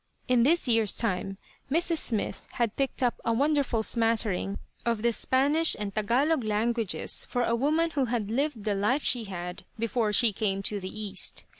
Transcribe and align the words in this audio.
In 0.27 0.41
this 0.41 0.67
year's 0.67 0.97
time 0.97 1.37
Mrs. 1.69 1.99
Smith 1.99 2.47
had 2.53 2.75
picked 2.75 3.03
up 3.03 3.21
a 3.23 3.31
wonderful 3.33 3.83
smattering 3.83 4.57
of 4.83 5.03
the 5.03 5.13
Spanish 5.13 5.75
and 5.77 5.93
Tagalog 5.93 6.43
languages 6.43 7.23
for 7.23 7.43
a 7.43 7.53
woman 7.55 7.91
who 7.91 8.05
had 8.05 8.31
lived 8.31 8.63
the 8.63 8.73
life 8.73 9.03
she 9.03 9.25
had 9.25 9.63
before 9.77 10.11
she 10.11 10.33
came 10.33 10.63
to 10.63 10.79
the 10.79 10.89
East. 10.99 11.45